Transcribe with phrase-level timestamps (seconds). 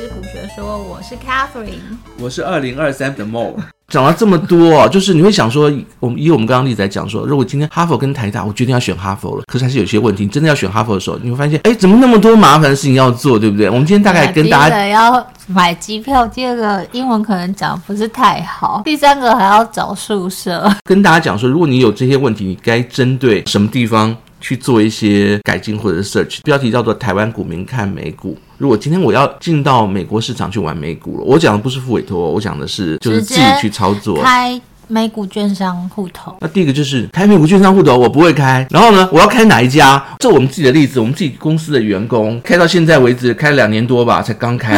[0.00, 3.52] 知古学说，我是 Catherine，我是二零二三的 Mo。
[3.88, 13.68] 讲了这么多哦，就是你会想说，我们以我们刚刚例子来讲说，如果今天哈佛跟台大，我决定要选哈佛了，可是还是有些问题，你真的要选哈佛的时候，你会发现，哎，怎么那么多麻烦的事情要做，对不对？
[13.68, 20.66] 我们今天大概跟大家要买机票，第二个英文可能讲不是太好，第三个还要找宿舍。
[20.84, 24.16] 跟大家讲说，如果你有这些问题，你该针对什么地方？
[24.40, 28.36] 去做一些改进或者是 search，标题叫做“台湾股民看美股”。
[28.58, 34.20] 如果今天我要进到美国市场去玩美股了，我讲的不是付委托，我讲的是就是自己去操作。
[34.22, 38.66] 开美股券商户头，那第一个就是开美股券商户头，我不会开。
[38.70, 40.02] 然后呢，我要开哪一家？
[40.18, 44.74] 这我们自己的例子，我们自己公司的员工开到现在为止，开 了两年多吧，才刚开。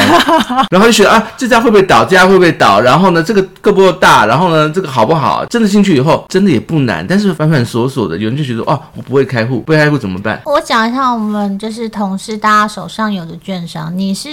[0.71, 2.05] 然后就觉得啊，这家会不会倒？
[2.05, 2.79] 这家会不会倒？
[2.81, 4.27] 然后呢，这个够不够大？
[4.27, 5.47] 然后呢，这个好不好？
[5.47, 7.07] 真的进去以后，真的也不难。
[7.07, 10.41] 但是反反锁锁的，有人就觉得哦，我不会开户，不会开户怎么办？
[10.45, 14.29] 我讲一下，我们就是同事，大家手上有的券商，你是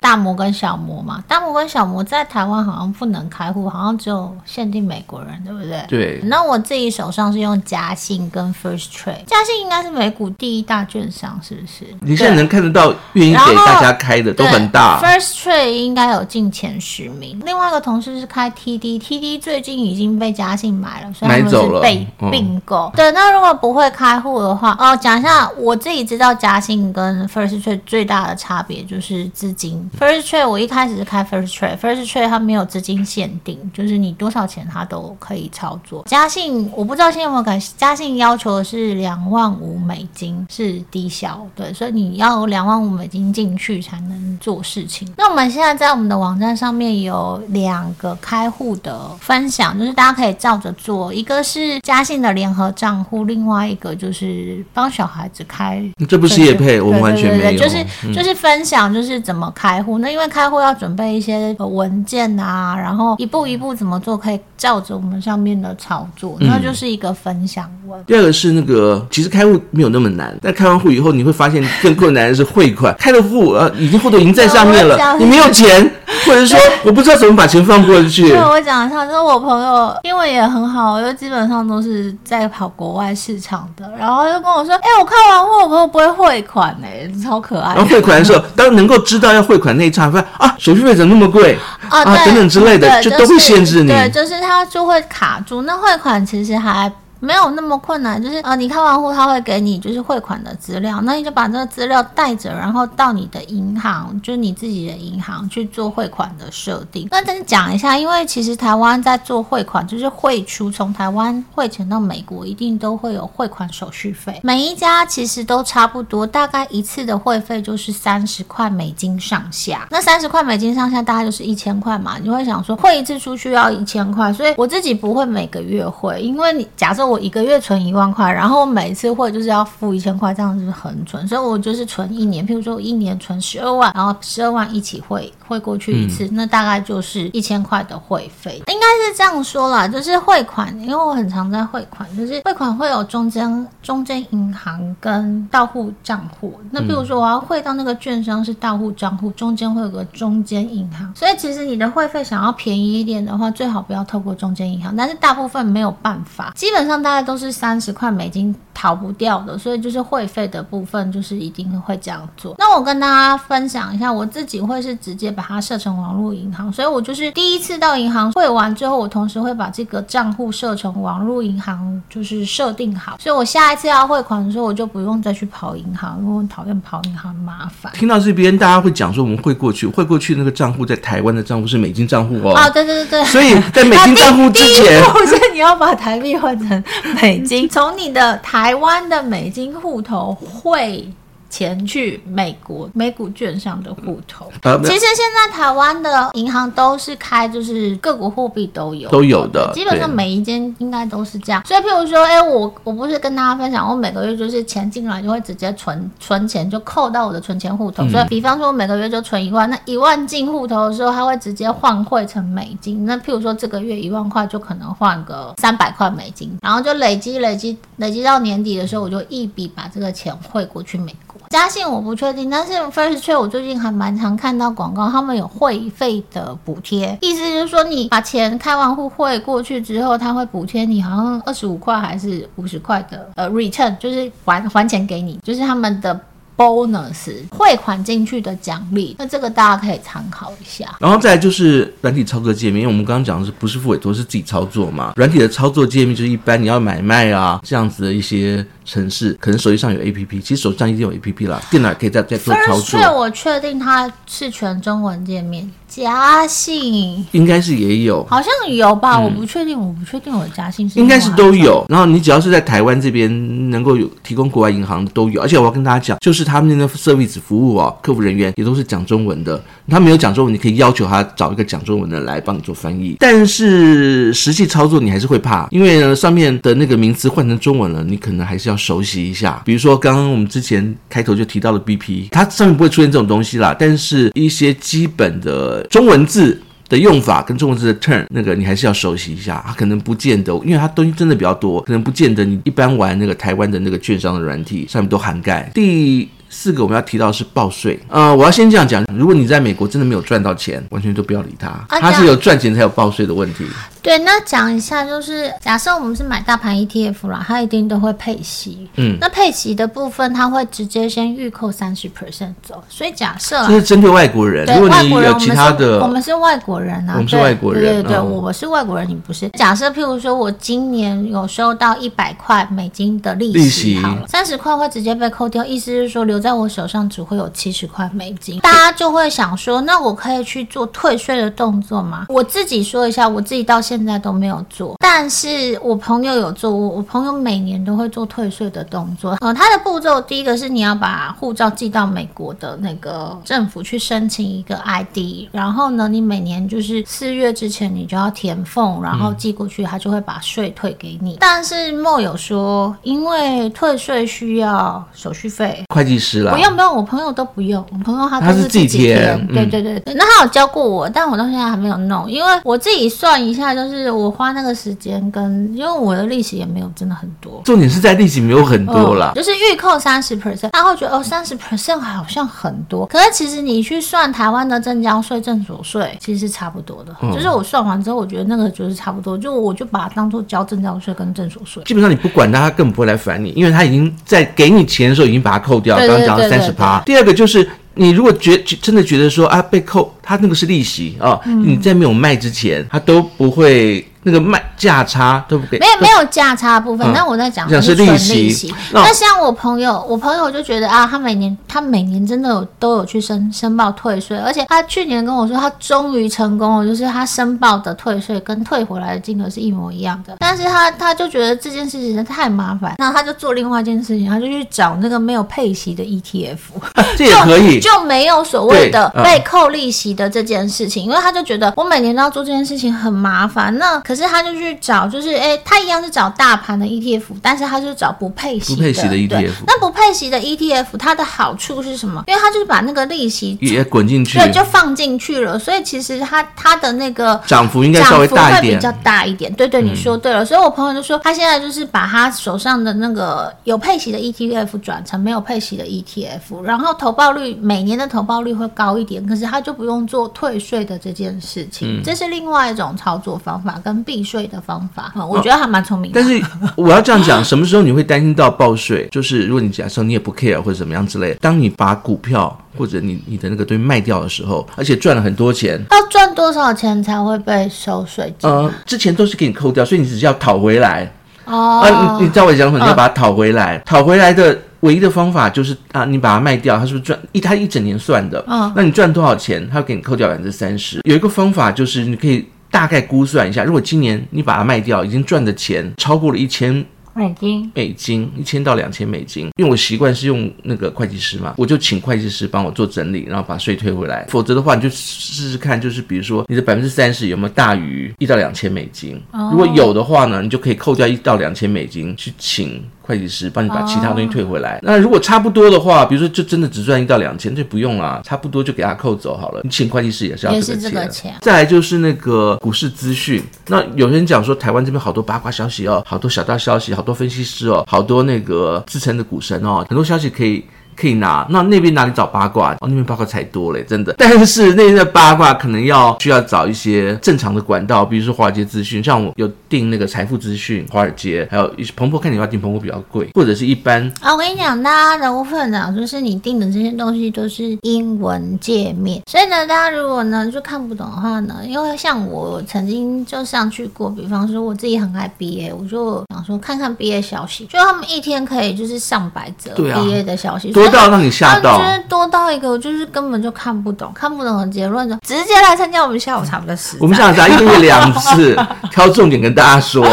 [0.00, 1.24] 大摩跟小摩嘛？
[1.26, 5.84] 大摩跟小摩在台湾好像不能开户，好像只有限定美国人，对不对？
[5.88, 11.84] 对，那我自己手上是用嘉信跟 First Trade，嘉信应该是美股第一大券商，是不是？
[12.00, 15.00] 你现在能看得到愿意给大家开的都很大。
[15.00, 17.40] First Trade 应该有进前十名。
[17.44, 22.90] 另外一个同事是开 TD，TD 最近已经被嘉信买了，所以他们是被并购。
[22.94, 29.90] 对，那如果不会开户的话，哦，讲一下我自己知道嘉信跟 First Trade 最大的差别就是资金。
[29.98, 36.04] First Trade 我一开始是开 First Trade，First Trade 它没有资金限定，就是你多少钱它都可以操作。
[36.06, 45.12] 嘉信我不知道现在有没有改，嘉信要求的是两万五美金是低消，对，所以你要有两万五美金进去才能做事情。
[45.16, 55.82] 那我们现在在我们的网站上面有两个开户的分享，就是大家可以照着做，一个是嘉信的联合账户，另外一个就是帮小孩子开。
[56.08, 57.58] 这不是业配，我们完全没有。
[57.58, 59.98] 就是就是分享，就是怎么开户。
[59.98, 68.00] 那因为开户要准备一些文件啊，然后一步一步怎么做，可以照着我们上面的操作，那就是一个分享文。
[68.06, 72.94] 第二个是那个，其实开户没有那么难，但开完户以后，你会发现更困难的是汇款。
[73.00, 75.90] 开了户，呃，已经户头已经在上面了，你没有钱，
[76.26, 78.28] 或者说我不知道怎么把钱放过去。
[78.28, 86.76] 对，我讲一下，就是我朋友英文也很好，因为基本上都是在跑国外市场的，然后就跟我说，哎，我开完户，我朋友不会汇款？
[86.82, 87.74] 哎，超可爱。
[87.74, 91.58] 然后汇款的时候， 当能够知道要汇款那一刹那，啊，手续费怎么那么贵
[91.88, 93.88] 啊，啊等等之类的，就都会限制你。
[93.88, 95.62] 对，就是他就会卡住。
[95.62, 96.92] 那汇款其实还。
[97.24, 107.08] 没有那么困难，就是呃，你开完户他会给你就是汇款的资料，那你就把这个资料带着，然后到你的银行，就是你自己的银行去做汇款的设定。
[107.10, 114.38] 那再讲一下，因为其实台湾在做汇款，就是汇出从台湾汇钱到美国，一定都会有汇款手续费。
[114.42, 119.88] 每一家其实都差不多，大概一次的汇费就是三十块美金上下。
[119.90, 122.18] 那三十块美金上下，大概就是一千块嘛。
[122.22, 127.13] 你会想说汇一次出去要一千块，所以我自己不会每个月汇，因为你假设我。
[127.14, 132.44] 我一个月存一万块，然后我每次汇就是要付一千块，这样子很蠢，所以我就是存一年。
[132.44, 138.60] 譬如说，我一年存十二万，然后十二万一起汇汇过去一次，嗯、那大概就是一千块的汇费。
[138.66, 146.52] 应该是这样说啦，就是汇款，因为我很常在汇款，就是汇款会有中间中间银行跟到户账户。
[146.72, 151.12] 那譬如说，我要汇到那个券商是到户账户，中间会有个中间银行。
[151.14, 156.93] 所以其实你的汇费想要便宜一点的话，最好不要透过中间银行，但是大部分没有办法，基本上。
[157.02, 162.54] 大概都是三十块美金，逃不掉的，所以就是会费的部分，就是一定会这样做。
[162.58, 177.92] 那我跟大家分享一下，我自己会是直接把它设成网络银行，所以我就是第一次到银行汇完之后，我同时会把这个账户设成网络银行，就是设定好，所以我下一次要汇款的时候，我就不用再去跑银行，因为我讨厌跑银行麻烦。
[177.94, 182.54] 听到这边，大家会讲说，我们汇过去，汇过去那个账户在台湾的账户是美金账户哦。
[182.54, 183.24] 啊，对对对对。
[183.26, 185.02] 所以在美金账户之前，
[185.54, 186.84] 你要把台币换成
[187.22, 191.08] 美金，从你的台湾的美金户头汇
[191.54, 201.64] 钱去美国美股券商的户头，呃、其实现在台湾的银行都是开，就是各国货币都有，都有的，基本上每一间应该都是这样。
[201.64, 208.02] 所以，譬如说，哎，我我不是跟大家分享，我每个月就是钱进来就会直接存存钱，就扣到我的存钱户头。
[208.02, 213.06] 嗯、所以，比方说，我每个月就存一万，那一万进户头的时候，它会直接换汇成美金。
[213.06, 221.40] 那譬如说，这个月一万块就可能换个三百块美金，然后就累积累积累积到年底的时候，我就一笔把这个钱汇过去美国。
[221.54, 236.20] 嘉信我不确定，但是 First Trade 我最近还蛮常看到广告，他们有会费的补贴，意思就是说你把钱开完户会过去之后，他会补贴你好像二十五块还是五十块的呃 return，就是还还钱给你，就是他们的
[236.56, 240.96] bonus 汇款进去的奖励，那这个大家可以参考一下。
[241.00, 245.12] 然后再来就是软体操作界面，因为我们刚刚讲的是不是付委托是自己操作嘛？
[245.16, 253.00] 软体的操作界面就是一般你要买卖啊这样子的一些程式，可能手机上有 APP，其实手机上一定有 APP 啦，电脑也可以再再做操作。
[253.00, 255.70] Firstory 我确定它是全中文界面。
[255.94, 259.18] 嘉信应该是也有，好像有吧？
[259.18, 261.86] 嗯、我不确定，我不确定我嘉信是应该是都有。
[261.88, 269.62] 然后你只要是在台湾这边能够有提供国外银行的都有，而且我要跟大家讲，就是他们那个 service 服务哦，客服人员也都是讲中文的。
[269.88, 273.16] 他没有讲中文，你可以要求他找一个讲中文的来帮你做翻译。
[273.20, 279.62] 但是实际操作你还是会怕，因为呢上面的那个名词换成中文了，你可能还是要熟悉一下。
[279.64, 285.83] 比如说刚刚我们之前开头就提到了 BP，它上面不会出现这种东西啦，但是一些基本的。
[285.90, 295.70] 中文字的用法跟中文字的 turn 那个你还是要熟悉一下，它可能不见得，因为它东西真的比较多，可能不见得你一般玩那个台湾的那个券商的软体上面都涵盖。
[295.74, 303.66] 第四个我们要提到是报税，呃，我要先这样讲，如果你在美国真的没有赚到钱，完全都不要理他，他是有赚钱才有报税的问题。
[304.00, 308.88] 对，那讲一下，就是假设我们是买大盘 ETF 啦，它一定都会配息。
[308.96, 312.82] 嗯，那配息的部分，它会直接先预扣三十 percent 走。
[312.88, 319.48] 所以假设这是针对外国人，如果你有其他的，我们是外国人啊，我们是外国人，对对对，我是外国人，你不是。
[319.50, 328.58] 假设譬如说我今年有收到一百块美金的利息，利息好了，三十块会直接被扣掉，意思是说留在我手上只会有七十块美金。
[328.60, 332.26] 大家就会想说，那我可以去做退税的动作吗？
[332.28, 334.14] 我自己说一下，我自己到现在。
[334.24, 336.70] 都没有做，但是我朋友有做。
[336.70, 339.36] 我我朋友每年都会做退税的动作。
[339.40, 351.34] 呃，他的步骤第一个是你要把护照寄到美国的那个政府去申请一个 ID，然后呢，你每年就是四月之前你就要填 form，然后寄过去，他就会把税退给你。
[351.34, 359.38] 嗯、但是莫有说，因为退税需要手续费，会计师啦，不用不用，我朋友都不用，我朋友他都是自己填。
[359.48, 364.14] 嗯、对对对，那他有教过我，但我到现在还没有弄，因为我自己算一下就是。
[364.14, 377.12] 我花那个时间跟，因为我的利息也没有真的很多，重点是在利息没有很多啦，哦、就是预扣三十 percent，他会觉得哦三十 percent 好像很多，可是其实你去算台湾的证交税、证所税，其实是差不多的。
[377.22, 381.82] 嗯、就是我算完之后，我觉得那个就是差不多，就我就把它当做交证交税跟证所税。
[381.84, 385.96] 基本上你不管他，他根本不会来烦你，因为他已经在给你钱的时候已经把它扣掉。
[385.96, 387.00] 刚刚讲的三十趴。
[387.06, 387.68] 第二个就是。
[387.96, 394.04] 你如果觉真的觉得说啊被扣，他那个是利息啊，哦嗯、你在没有卖之前，他都不会。
[394.24, 397.06] 那个卖价差都不给，没有没有价差的部分。
[397.12, 398.74] 那、嗯、我在讲的是纯利息。
[398.92, 410.36] 那像我朋友，我朋友就觉得啊，他每年他每年真的有都有去申申报退税，而且他去年跟我说，他终于成功了，就是他申报的退税跟退回来的金额是一模一样的。
[410.40, 416.56] 但是他他就觉得这件事情太麻烦，那他就做另外一件事情，他就去找那个没有配息的 ETF，、
[416.94, 423.76] 啊、这也可以就，就没有所谓的被扣利息的这件事情，因为他就觉得我每年都要做这件事情很麻烦。
[423.78, 429.52] 那可是他就去找，就是哎、欸，他一样是找大盘的 ETF，但是他就找不配息的，不配息的 ETF。
[429.66, 432.24] 那不配息的 ETF，它的好处是什么？
[432.26, 435.58] 因为它就是把那个利息也滚进去，对，就放进去了。
[435.58, 439.52] 所以其实它它的那个涨幅应该稍微大一点，比较大一点。
[439.54, 440.44] 对对，你说对了。
[440.44, 452.00] 嗯、所以我朋友就说，他现在就是把他手上的那个有配息的 ETF 转成没有配息的 ETF，然后投报率每年的投报率会高一点，可是他就不用做退税的这件事情。
[452.00, 454.44] 嗯、这是另外一种操作方法跟避税。
[454.44, 456.20] 的方法，我觉得还蛮聪明的。
[456.20, 456.40] 但是
[456.76, 459.08] 我要这样讲，什么时候你会担心到报税？
[459.10, 468.32] 就是如果你假设你也不 care 或者怎么样之类的，当你把股票或者你你的那个东西卖掉的时候，而且赚了很多钱，要赚多少钱才会被收税？
[468.42, 471.10] 呃，之前都是给你扣掉，所以你只是要讨回来。
[471.46, 472.72] 哦，啊，你你知道我讲？
[472.72, 477.40] 你要把它讨回来，讨回来的唯一的方法就是啊，你把它卖掉，它是不是赚一？
[477.40, 478.44] 它一整年算的。
[478.46, 481.00] 嗯，那你赚多少钱，它会给你扣掉百分之三十。
[481.04, 482.46] 有一个方法就是你可以。
[482.74, 489.48] 大概估算一下，如果今年你把它卖掉，已经赚的钱超过了一千美金，美金一千到两千美金。
[489.56, 494.26] 因为我习惯是用那个会计师嘛，我就请会计师帮我做整理，然后把税退回来。
[494.28, 499.22] 否则的话，你就试试看，就是比如说你的百分之三十有没有大于一到两千美金。
[499.52, 502.82] 如果有的话呢，你就可以扣掉一到两千美金去请。
[503.06, 504.76] 会计师帮你把其他东西退回来。
[504.76, 504.80] Oh.
[504.84, 509.60] 那如果差不多的话，比如说就真的只赚一到两千，就不用了，差不多就给他扣走好了。
[509.62, 510.74] 你请会计师也是要这个钱。
[510.74, 511.34] 也是这个钱。
[511.42, 513.42] 再来就是那个股市资讯。
[513.68, 520.64] 那有人讲说台湾这边好多八卦消息哦，好多小道消息，好多分析师哦，好多那个自称的股神哦，很多消息可以
[520.96, 521.46] 可以拿。
[521.50, 522.72] 那那边哪里找八卦？
[522.74, 524.14] 哦，那边八卦才多嘞，真的。
[524.18, 534.10] 但是那边的八卦可能要需要找一些正常的管道，比如说华尔街资讯，像我有订那个财富资讯、华尔街，还有彭博，看你要订彭博比较贵，或者是一般。
[534.20, 556.96] 啊，我跟你讲，大家的部分呢，就是你订的这些东西都是英文界面，所以呢，大家如果呢就看不懂的话呢，因为像我曾经就上去过，比方说我自己很爱 BA，我就想说看看 BA 消息，就他们一天可以就是上百则 BA 的消息，多到让你吓到，就是多到一个就是根本就看不懂，看不懂的结论就直接来参加我们下午茶的时。
[557.00, 558.56] 我们下午茶一个月两次，
[558.90, 560.04] 挑重点跟大家说。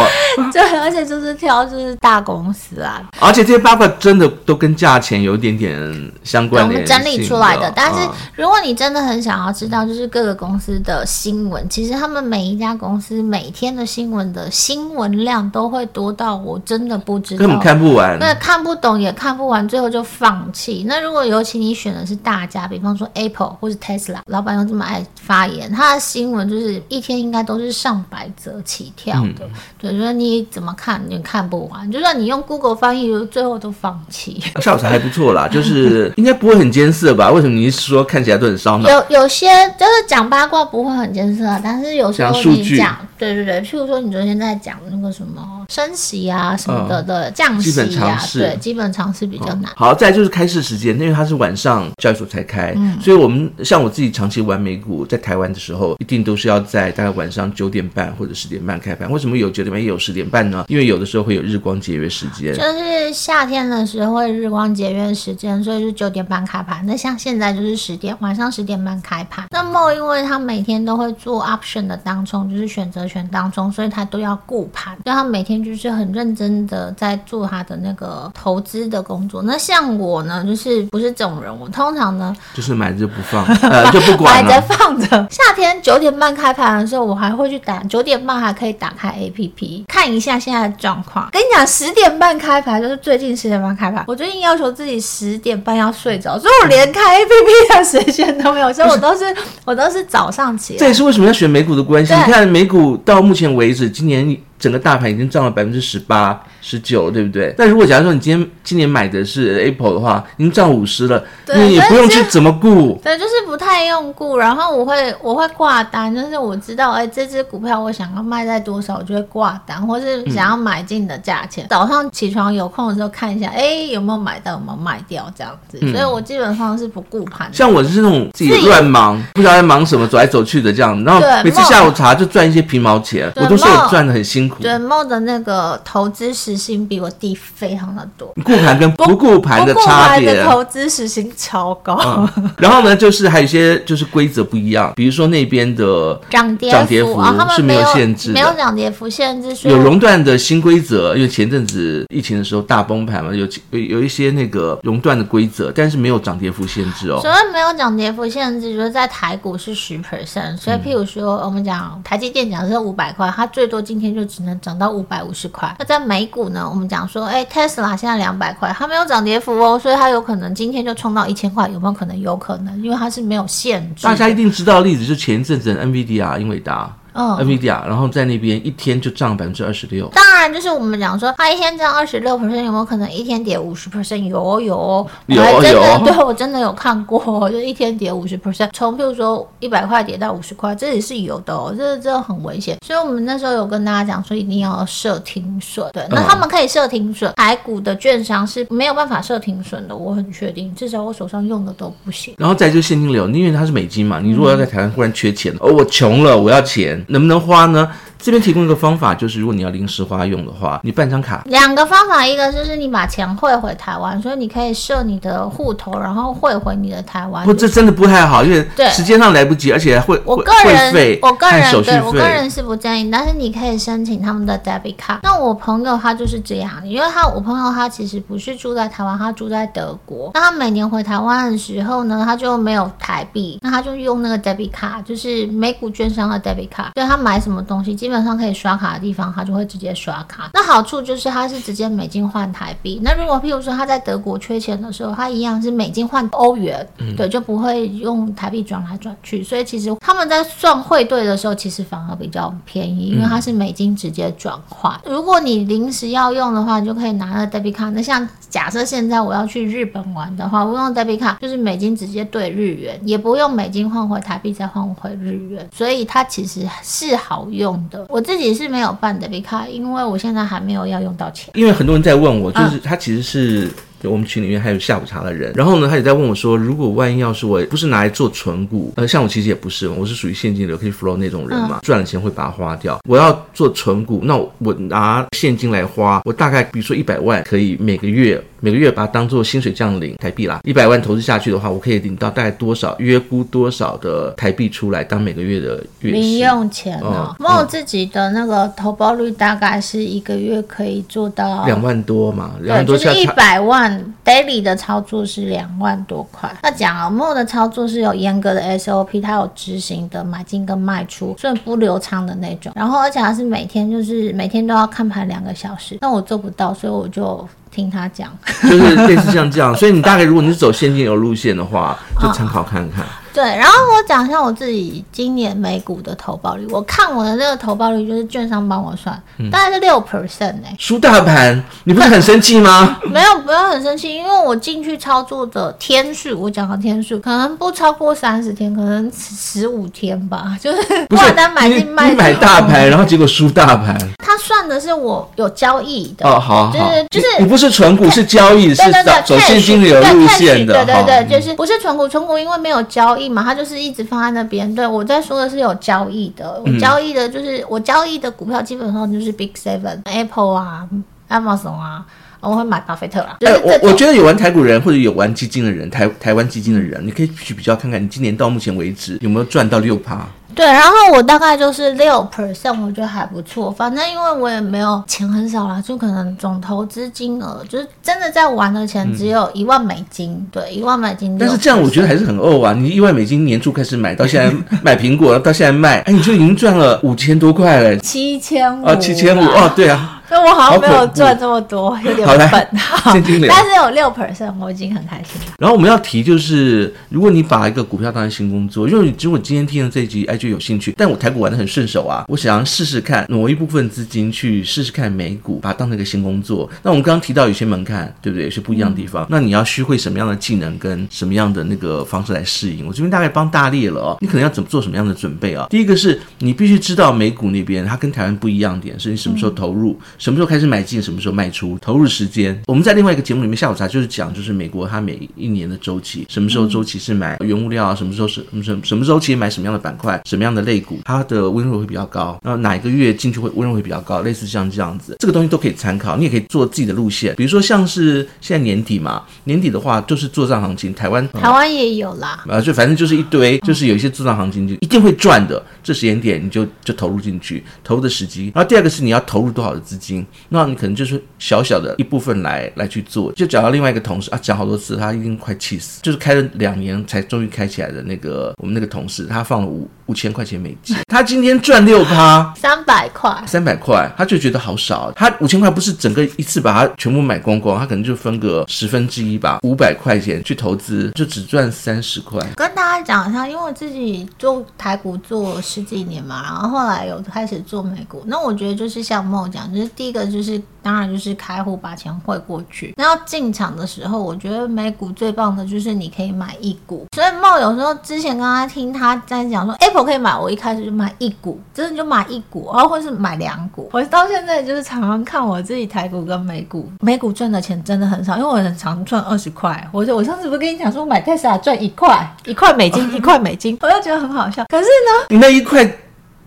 [0.54, 6.74] 对，而且就是挑就是大公司啊，而且这些八卦真的都跟价钱有一点点相关联。
[6.74, 8.00] 我们整理出来的，但是
[8.36, 20.61] 如果你真的很想要知道，就是各个公司的新闻，其实他们每一家公司每天的新闻的新闻量都会多到我真的不知道，根本看不完，那看不懂也看不完，最后就放弃。
[20.88, 29.46] 那如果尤其你选的是大家，比方说 Apple 或是 Tesla，老板又这么爱发言，他的新闻就是一天应该都是上百则起跳的。
[29.46, 34.41] 嗯、对，所以你怎么看你看不完，就算你用 Google 翻译，最后都放弃。
[34.62, 37.32] 下午茶还不错啦，就是 应该不会很艰涩吧？
[37.32, 38.89] 为什么你是说看起来都很烧脑？
[38.89, 39.48] 有有些
[39.80, 49.72] 就是讲八卦不会很艰涩，但是有时候你讲，对对对，譬如说你昨天在讲那个什么升息啊什么的的降息啊，对，基本常识比较难。
[49.75, 59.10] 好，再就是开市时间，因为它是晚上交易所才开，嗯，所以我们像我自己长期玩美股，在台湾的时候，一定都是要在大概晚上九点半或者十点半开盘。
[59.10, 60.66] 为什么有九点半也有十点半呢？
[60.68, 66.86] 因为有的时候会有日光节约时间，就是夏天的时候会日光节约时间，所以是九点半开盘。
[66.86, 69.46] 那像现在就是十点，晚上十点半开盘。
[69.51, 79.41] 那么因为他每天都会做 option 的当冲，就是选择权当冲，所以他都要顾盘，所以他每天就是很认真的在做他的那个投资的工作。
[79.44, 85.27] 那像我呢，就是不是这种人，我通常呢就是买着不放， 呃，就不管，买着放着。
[85.30, 91.30] 夏天九点半开盘的时候，我还会去打，九点半还可以打开 APP 看一下现在的状况。
[91.32, 99.25] 跟你讲，十点半开盘就是最近十点半开盘，我最近要求自己十点半要睡着，所以我连开 APP 的时间都没有，所以我都是
[99.65, 100.80] 我都是早上起来。
[100.80, 102.13] 这也是为什么要选美股的关系。
[102.13, 106.41] 你看美股到目前为止，今年整个大盘已经涨了百分之十八。
[106.63, 107.51] 十九对不对？
[107.58, 113.01] 但如果假如说你今天今年买的是 Apple 的话，已经涨五十了，对你也不用去怎么顾。
[113.03, 114.38] 对，就是不太用顾。
[114.38, 121.65] 然后我会我会挂单，就是我知道，哎，这只股票我想要卖在多少，我就会挂单，或是想要买进的价钱。
[121.65, 125.80] 嗯、早上起床有空的时候看一下，哎，有没有买到，有没有卖掉这样子。
[125.82, 127.50] 嗯、所以我基本上是不顾盘。
[127.51, 131.03] 像我就是那种自己乱忙，不知道在忙什么，走来走去的这样。
[131.03, 134.50] 然后每次下午茶就赚一些皮毛钱，我都是我赚的很辛苦。
[134.60, 141.98] 对，Mo 的那个投资时薪比我低非常的多，顾盘跟不顾盘的差别，的投资时薪超高。
[142.36, 147.22] 嗯、然后呢，就是还有一些就是规则不一样，比如说那边的涨跌涨跌幅
[147.55, 151.15] 是没有限制，没有涨跌幅限制，有熔断的新规则。
[151.15, 157.20] 因为前阵子疫情的时候大崩盘嘛，有有有一些那个熔断的规则，但是没有涨跌幅限制哦。
[157.22, 165.74] 所谓没有涨跌幅限制，就是在台股是十 percent，所以譬如说我们讲台积电讲是五百块，它最多今天就只能涨到五百五十块。
[165.79, 172.19] 那在美股呢，我们讲说，哎，Tesla 现在两百块，它没有涨跌幅哦，所以它有可能今天就冲到一千块，有没有可能？
[172.19, 174.05] 有可能，因为它是没有限制。
[174.05, 176.95] 大家一定知道的例子，就前一阵子 NVIDIA 英伟达。
[177.13, 180.08] 嗯，NVIDIA，然后在那边一天就涨百分之二十六。
[180.13, 184.18] 当然，就是我们讲说，它一天涨二十六 percent，有没有可能一天跌五十 percent？
[184.18, 185.62] 有有有，有
[186.06, 192.77] 对我真的有看过，就一天跌五十 percent，从譬如说一百块跌到五十块，这也是有的哦，这这很危险。
[192.86, 195.89] 所以我们那时候有跟大家讲说，一定要设停损。
[195.91, 202.34] 对，那他们可以设停损，台股的券商是没有办法设停损的，我很确定，至少我手上用的都不行。
[202.38, 207.00] 然后再就现金流，因为它是美金嘛，你如果要在台湾忽然缺钱，哦，我穷了，我要钱。
[207.08, 207.91] 能不能花呢？
[208.22, 211.42] 这边提供一个方法，就是如果你要临时花用的话，你办张卡。
[211.46, 217.44] 两个方法，一个就是你把钱汇回台湾，所以你可以设你的户头，然后汇回你的台湾。
[217.46, 225.20] 不，这真的不太好，因为时间上来不及，而且会我个人我个人对我个人是不建议，但是你可以申请他们的 debit 卡。
[225.24, 230.32] 那我朋友他就是这样，因为他我朋友他其实不是住在台湾，他住在德国。
[230.34, 240.50] 那他每年回台湾的时候呢，他就没有台币，那他就用那个 debit 卡，就是美股券商的 debit 卡，对他买什么东西基本上可以刷卡的地方，他就会直接刷卡。
[240.53, 243.00] 那好处就是它是直接美金换台币。
[243.03, 249.44] 那如果譬如说他在德国缺钱的时候，他一样是美金换欧元，嗯、对，就不会用台币转来转去。
[249.44, 254.91] 所以其实他们在算汇兑的时候，其实反而比较便宜，因为它是美金直接转换。
[255.06, 257.89] 嗯、如果你临时要用的话，你就可以拿那 debit 卡。
[257.91, 268.00] 那像假设现在我要去日本玩的话，我用 debit 卡就是美金直接兑日元，也不用美金换回台币再换回日元，所以它其实是好用的。
[268.10, 271.51] 我自己是没有办 debit 卡，因为我现在还没有要用到钱。
[271.55, 273.70] 因为很多人在问我，就是他其实是。
[274.03, 283.00] 我们群里面还有下午茶的人，然后呢，他也在问我说，如果万一要是我不是拿来做存股，呃，像我其实也不是，我是属于现金流可以 flow 那种人嘛，赚了钱会把它花掉。
[283.08, 297.36] 我要做存股，那我拿现金来花，我大概比如说一百万，可以每个月每个月把它当做薪水这样领台币啦，一百万投资下去的话，我可以领到大概多少，约估多少的台币出来当每个月的月零用钱哦。
[297.39, 303.90] 那我自己的那个投报率大概是一个月可以做到两万多嘛，两万多就是一百万。
[304.25, 306.50] Daily 的操作是两万多块。
[306.62, 312.71] 那讲啊，Mo 的操作是有严格的 SOP，它有执行的买进跟卖出，所以不流畅的那种。
[312.75, 318.31] 然后而且它是每天就是每天都要看盘两个小时，那我做不到，所以我就听他讲，
[318.63, 319.75] 就是类似像这样。
[319.75, 323.05] 所以你大概如果你是走现金流路线的话，就参考看看。
[323.33, 326.67] 对，然后我讲一下我自己今年美股的投报率。
[326.69, 330.75] 我看我的那个投报率就是券商帮我算，嗯、大概是六 percent 哎。
[330.77, 332.97] 输大盘，你不是很生气吗？
[333.03, 342.09] 没有，不要很生气，因为我进去操作的天数，我讲的天数可能不超过三十天，可能十五天吧， 就是挂单买进卖。
[342.09, 343.97] 你买大盘，然后结果输大盘。
[344.17, 348.81] 他算的是我有交易的哦，好，好，就是就是你不是纯股，是交易，是
[349.25, 354.74] 走现金流路线的，对对对，就是不是纯股，纯股因为没有交易嘛，他就是一直放在那边。
[354.74, 360.88] 对，我在说的是有交易的，我交易的就是我交易的股票基本上就是 Big Seven、Apple 啊、
[361.30, 362.06] Amazon 啊，
[362.40, 363.38] 我会买巴菲特啊。
[363.42, 370.28] 哎，我我觉得有玩台股人或者有玩基金的人，台台湾基金的人，你可以去比较看看，你今年到目前为止有没有赚到六趴。
[370.55, 373.72] 对，然后我大概就是六 percent，我觉得还不错。
[373.72, 381.38] 反正因为我也没有钱很少啦，就可能总投资金额就是真的在玩的钱只有一万美金，嗯、对，一万美金。
[381.38, 382.74] 但是这样我觉得还是很欧啊！
[382.74, 387.98] 你一万美金年初开始买，到现在 买苹果，到现在卖，哎，你就已经赚了五千多块了。
[387.98, 390.17] 七千五啊，七千五哦，对啊。
[390.31, 392.67] 所以我好像没有赚这么多，有点笨。
[393.03, 393.22] 但
[393.65, 395.53] 是有六 percent，我已经很开心了。
[395.60, 406.70] 然后我们要提就是，如果你把一个股票当成新工作，因为如果今天听了这集，哎，就有兴趣，但我台股玩得很顺手啊，我想要试试看挪一部分资金去试试看美股，把它当成一个新工作。
[406.82, 408.46] 那我们刚刚提到有些门槛，对不对？
[408.46, 409.25] 有些不一样的地方。
[409.25, 412.88] 嗯、那你要学会什么样的技能跟什么样的那个方式来适应？
[412.88, 415.68] 我这边大概帮大列了哦，你可能要怎么做什么样的准备啊？
[415.70, 421.01] 第一个是你必须知道美股那边它跟台湾不一样点，是你什么时候投入，嗯、什么时候开始买进。
[421.01, 421.80] 什么时候卖出？
[421.82, 427.96] 投入时间，我们在另外一个节目里面下午茶就是讲，就是美国它每一年的周期，什么时候周期是买原物料啊？
[427.96, 430.22] 什么时候是什么什么什么周期买什么样的板块？
[430.31, 431.00] 什么样的类股？
[431.03, 432.39] 它的温柔会比较高。
[432.41, 434.22] 然后哪一个月进去会温柔会比较高？
[434.22, 436.15] 类似像这样子，这个东西都可以参考。
[436.15, 440.94] 你也可以做自己的路线，比如说像是现在年底嘛，年底的话就是做账行情。
[440.94, 445.61] 台湾台湾也有啦，啊，就反正就是一堆，就是有一些做账行情就一定会赚的。
[445.83, 448.51] 这时间点你就就投入进去，投入的时机。
[448.53, 451.72] 然后第二个是你要投入多少的资金，那你可能就是小小。
[451.72, 456.01] 小的一部分来来去做，就讲到另外一个同事啊，讲好多次，他一定快气死。
[456.01, 465.09] 就是开了两年才终于开起来的那个我们那个同事，他放了五五千块钱美金，他今天赚六趴， 三百块，三百块，他就觉得好少。
[465.15, 472.37] 他五千块不是整个一次把它全部买光光，他可能就分个十分之一吧，五百块钱去投资，就只赚三十块。
[472.57, 481.61] 跟大家讲一下，因为我自己做台股做十几年嘛，然后后来有开始做美股，那我觉得就是像 Mo 讲，就是第一个就是当然就是开。
[481.61, 487.05] 户把钱汇过去，那要进场的时候，我觉得美股最棒的就是你可以买一股。
[487.15, 493.89] 所以茂有时候之前刚刚听他在讲说 Apple 可以买，我一开始就买一股，真的就买一股，然后或是买两股。
[493.94, 499.87] 我到现在就是常常看我自己台股跟美股，美股赚的钱真的很少，因为我很常赚二十块。
[499.91, 504.65] 我就我上次不是跟你讲说我买 Tesla 赚一块，一块美金， 一块美金，我就觉得很好笑。
[504.67, 505.87] 可是呢，你那一块。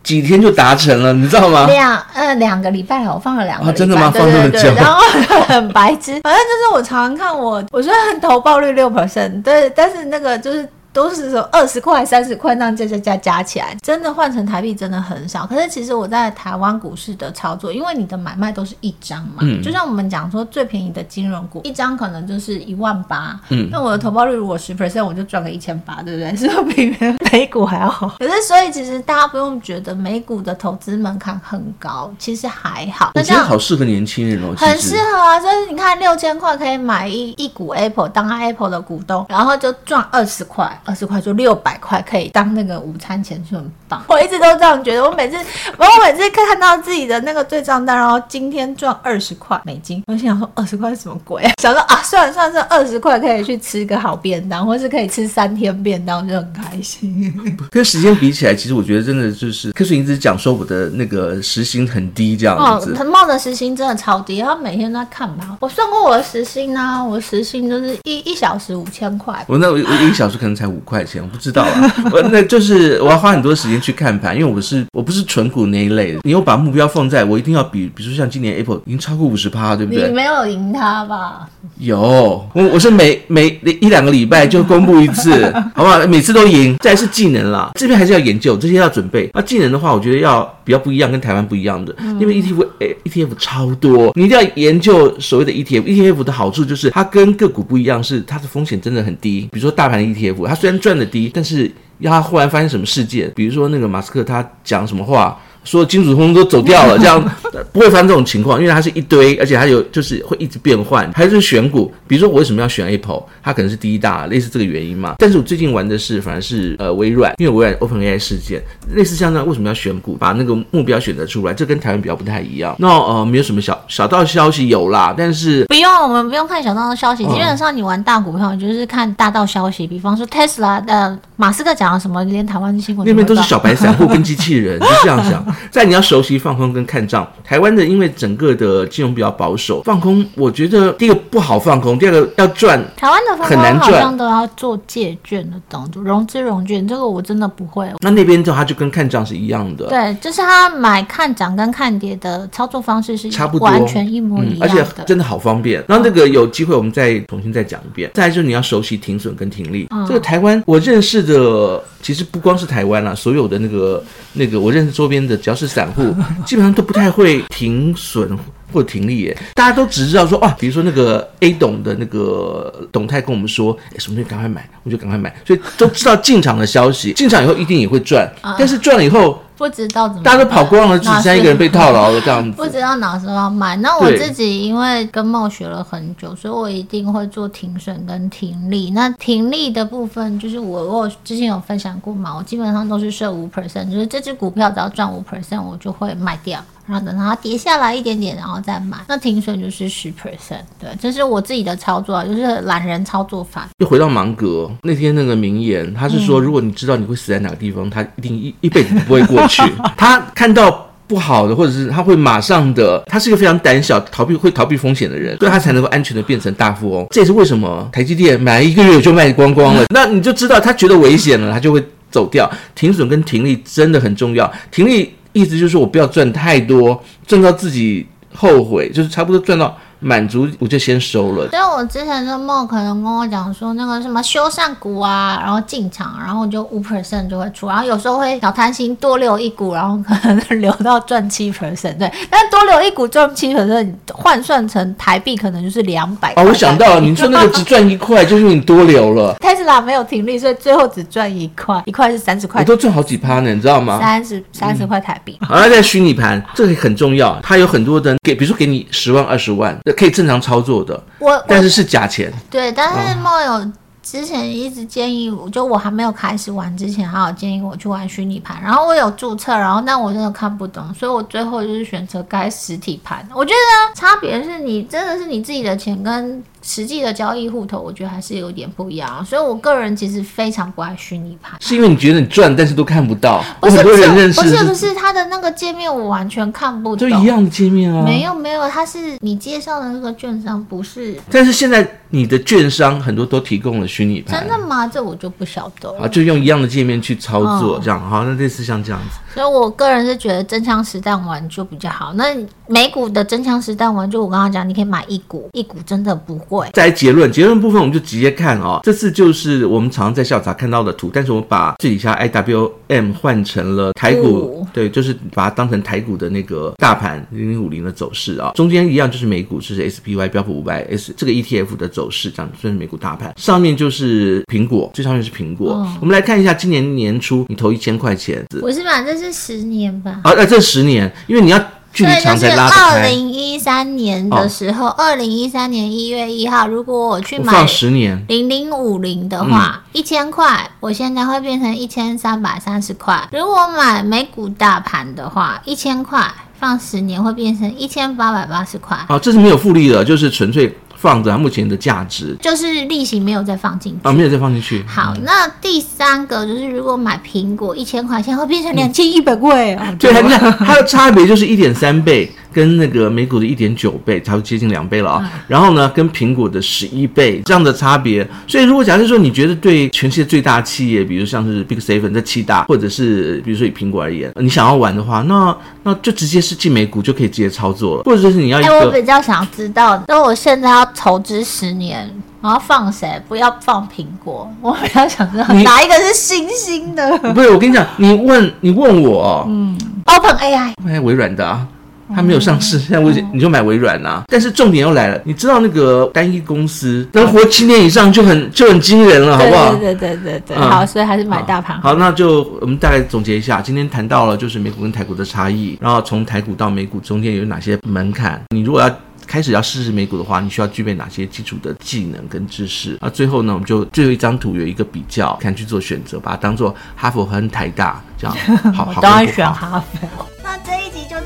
[0.04, 1.66] 几天就达成了，你知道吗？
[1.66, 3.72] 两呃两个礼拜了，我放了两个礼拜。
[3.72, 4.12] 啊，真的吗？
[4.14, 4.72] 放那么久？
[4.76, 5.00] 然后
[5.48, 15.44] 很白痴，反正就是我常常看我，我虽然投报率六 percent，对，但是那个就是都是说二十块、三十块那样加加加加起来，真的换成台币真的很少。
[15.44, 26.34] 可是其实我在台湾股市的操作，因为你的买卖都是一张嘛，嗯，就像我们讲说最便宜的金融股，一张可能就是一万八，嗯，那我的投报率如果十 percent，我就赚个一千八，对不对？
[26.38, 26.96] 是不是比
[27.32, 28.14] 美股还要好？
[28.20, 33.10] 可是所以其实大家不用觉得美股的投资门槛很高，其实还好。
[33.14, 35.40] 那这样好适合年轻人哦，很适合啊！
[35.40, 44.02] 就是你看六千块可以买一一股 Apple，当他 Apple 的股东，然后就赚二十块，二十块就六百块，可以当那个午餐钱，就很棒。
[44.08, 45.36] 我一直都这样觉得，我每次，
[45.76, 51.52] 我每次看到自己的那个对账单，然后今天赚二十块美金，我心想说二十块是什么鬼啊？
[51.60, 57.32] 想说啊，算了算了，这二十块可以去吃个好便当，或是可以吃三天便当，就很开心。
[57.70, 62.94] 跟时间比起来，其实我觉得真的就是，柯水一直讲说我的那个时薪很低这样子。
[62.96, 65.56] 陈茂的时薪真的超低，他每天都在看吧。
[65.60, 69.44] 我算过我的时薪啊，我时薪就是一一小时五千块。
[69.48, 71.94] 我那我一小时可能才五块钱，我不知道啊。
[72.12, 76.20] 我那就是我要花很多时间去看盘，因为我是我不是纯股那一类的。
[76.24, 80.08] 你又把目标放在我一定要比，比如说像今年 Apple 已经超过五十趴，对不对？
[80.08, 81.48] 你没有赢他吧？
[81.78, 85.98] 有，我我是每每一两个礼拜就公布一次， 好不好？
[86.06, 86.76] 每次都赢。
[86.78, 89.30] 再来是技能啦，这边还是要研究，这些要准备。
[89.32, 95.82] 那技能的话，我觉得要比较不一样，跟台湾不一样的，因为 ETF 诶 ETF 超多，你一定要研究所谓的 ETF。
[95.82, 99.48] ETF 的好处就是它跟个股不一样，是它的风险真的很低。
[99.52, 105.38] 比如说大盘的 ETF，它虽然赚的低，但是要它忽然发生什么事件，比如说那个马斯克他讲什么话。
[105.64, 107.22] 说金主通都走掉了，这样
[107.72, 111.10] 不会发生这种情况，因为它是一堆，而且它有就是会一直变换。
[111.12, 115.14] 还是选股，比如说我为什么要选 Apple，它可能是第一大，类似这个原因嘛。
[115.18, 122.76] 但是我最近玩的是反而是呃微软，因为微软 OpenAI 事件，类似像这样，为什么要选股，把那个目标选择出来，这跟台湾比较不太一样。
[122.78, 135.44] 那呃没有什么小小道消息有啦，但是不用，我们不用看小道的消息，基本上你玩大股票你就是看大道消息，比方说 Tesla 的马斯克讲了什么，连台湾新闻那边都是小白散户跟机器人， 就这样想。
[135.70, 147.88] 在你要熟悉放空跟看涨，台湾的因为整个的金融比较保守，放空我觉得第一个不好放空，第二个要赚，台湾的放空好像都要做借券的动作，融资融券，这个我真的不会。
[148.00, 155.82] 那那边的话就跟看涨是一样的，对，就是他买看涨跟看跌的操作方式是差不多，完全一模一样的，嗯，而且真的好方便。
[155.88, 158.10] 然后那个有机会我们再重新再讲一遍。
[158.14, 164.02] 再来就是你要熟悉停损跟停利，嗯，这个台湾我认识的其实不光是台湾啦，所有的那个
[164.34, 166.02] 那个我认识周边的只要是散户。
[166.46, 168.34] 基本上都不太会停损
[168.72, 178.26] 或停利耶，大家都只知道说啊，比如说那个 A 董的那个董太跟我们说，哎，什么东西赶快买，我就赶快买，所以都知道进场的消息，进场以后一定也会赚，
[178.58, 179.38] 但是赚了以后。
[179.56, 182.50] 不知道怎么，大家都跑光了，只剩下一个人被套牢了这样子。
[182.56, 183.76] 不知道哪时候要卖。
[183.76, 188.90] 那我自己因为跟茂学了很久，所以我一定会做停损跟停利。
[188.90, 196.60] 那停利的部分就是我我之前有分享过嘛，我基本上都是设五 percent，就是这只股票只要赚五 percent，我就会卖掉。
[196.86, 198.98] 然后等它跌下来一点点，然后再买。
[199.08, 203.66] 那停损就是十 percent，对，这是我自己的操作，就是懒人操作法。
[203.78, 209.62] 又回到芒格那天那个名言，他是说，如果你知道你会死在哪个地方，他一定一一辈子不会过去。
[209.96, 217.06] 他看到不好的，或者是他会马上的，他是一个非常胆小、逃避会逃避风险的人，所以他才能够安全的变成大富翁。
[217.10, 219.84] 这也是为什么台积电买一个月就卖光光了。
[219.90, 222.50] 那你就知道他觉得危险了，他就会走掉。
[222.74, 225.14] 停损跟停利真的很重要，停利。
[225.34, 229.76] 意思就是说我不要赚太多，赚到自己后悔，就是差不多赚到。
[230.04, 231.48] 满足我就先收了。
[231.48, 241.96] 所以我之前的梦可能跟我讲说，那个什么修缮股啊，然后进场，然后就五 percent 就会出，然后有时候会小贪心多留一股，然后可能 留到赚七 percent。
[241.96, 246.34] 对，但多留一股赚七 percent，换算成台币可能就是两百。
[246.36, 249.34] 哦，我想到了，你说那个只赚一块，就是因为你多留了。
[249.40, 252.60] 特斯拉没有停利，所以最后只赚一块，一块是三十块。
[252.60, 253.98] 我都赚好几趴呢，你知道吗？
[253.98, 255.38] 三十三十块台币。
[255.40, 259.78] 好，那在虚拟盘，这个很重要，它有很多的给，比如说给你十万、二十万。
[259.94, 262.32] 可以正常操作的，我但是是假钱。
[262.50, 263.72] 对，但是梦有
[264.04, 268.62] 之前一直建议我，就我还没有开始玩之前，还有建议我去玩虚拟盘。
[268.62, 273.26] 然后我有注册，然后但我真的看不懂，所以我最后就是选择开实体盘。
[273.34, 276.42] 我觉得差别是你真的是你自己的钱跟。
[276.66, 281.60] 实际的交易户头，我觉得还是有点不一样，所以我个人其实非常不爱虚拟盘。
[281.60, 283.44] 是因为你觉得你赚，但是都看不到。
[283.60, 287.06] 不是，不是，不是，不是，它的那个界面我完全看不懂。
[287.06, 288.02] 就一样的界面啊。
[288.02, 291.20] 没有，没有，它是你介绍的那个券商不是。
[291.30, 294.38] 但是现在你的券商很多都提供了虚拟盘。
[294.38, 294.86] 真的吗？
[294.86, 295.90] 这我就不晓得。
[295.98, 299.18] 啊，就用一样的界面去操作，这样好，那类似像这样子。
[299.34, 302.12] 所以我个人是觉得真枪实弹玩就比较好。
[302.14, 302.24] 那
[302.68, 306.68] 美股的真枪实弹玩，就我刚刚讲，你可以买一股，一股真的不贵。
[306.72, 308.78] 再来结论，结论部分我们就直接看哦。
[308.84, 318.52] 这次就是我们常常在下午茶看到的图，但是我们把这底下 IWM 换成了台股，哦、对，就是把它当成台股的那个大盘零零五零的走势啊、哦。
[318.54, 323.34] 中间一样就是美股，就是 SPY 标普五百 S 这个 ETF 的走势，这样算是美股大盘。
[323.36, 325.72] 上面就是苹果，最上面是苹果。
[325.72, 329.23] 哦、我们来看一下今年年初你投一千块钱，我是把这是。
[329.24, 330.20] 是十年吧？
[330.22, 331.58] 啊，那这十年，因为你要
[331.92, 332.80] 距离长才拉开。
[332.80, 343.28] 二零一三年的时候，二零一三年一月一号，如果我去买放十年零零五零的话，一千块，我现在会变成一千三百三十块。
[343.32, 348.98] 如果买美股大盘的话，一千块放十年会变成一千八百八十块。
[349.08, 350.76] 哦，这是没有复利的，就是纯粹。
[351.04, 354.82] 放着它目前的价值，就是利息没有再放进去啊，没有再放进去。
[354.88, 359.94] 好，嗯、那第三个就是如果买苹果一千块钱会变成两千一百块啊。
[360.00, 362.32] 对，你看它的差别就是一点三倍。
[362.54, 368.26] 跟那个美股的一点九倍，差不多接近两倍了啊、然后呢，跟苹果的十一倍这样的差别。
[368.46, 378.02] 所以，如果假设说你觉得对全世界最大企业，比如像是 Big Seven 这七大，或者是比如说以苹果而言，你想要玩的话，那那就直接是进美股就可以直接操作了。
[378.04, 382.08] 或者就是你要一个，哎，我比较想知道，那我现在要投资十年，
[382.40, 383.20] 我要放谁？
[383.28, 384.48] 不要放苹果。
[384.62, 387.18] 我比较想知道哪一个是新兴的。
[387.34, 391.66] 不是，我跟你讲，你问你问我，嗯，Open AI，哎，微软的啊。
[392.14, 394.24] 它没有上市，现在微你就买微软呐、啊。
[394.28, 399.74] 但是重点又来了，你知道那个单一公司能活七年以上就很就很惊人了，好不好？
[399.74, 400.56] 对对对对对。
[400.56, 401.80] 嗯、好，所以还是买大盘。
[401.80, 408.40] 好，那就我们大概总结一下，今天谈到了就是美股跟台股的差异，然后从台股到美股中间有哪些门槛？
[408.50, 408.90] 你如果要
[409.26, 412.98] 开始要试试美股的话，你需要具备哪些基础的技能跟知识？
[413.00, 418.36] 那最后呢，我们就最后一张图有一个比较，看去做选择，把它当做哈佛和台大这样。
[418.74, 420.26] 好，好，当然 选哈佛。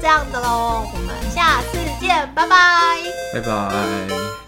[0.01, 2.57] 这样的喽，我们下次见，拜拜，
[3.35, 4.48] 拜拜。